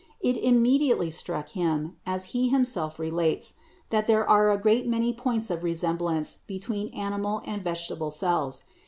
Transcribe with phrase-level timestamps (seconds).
[0.19, 3.53] It immediately struck him, as he himself relates,
[3.91, 8.63] that there are a great many points of resemblance between animal and vegetable cells.